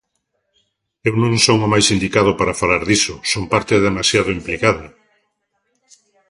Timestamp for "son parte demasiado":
3.31-4.29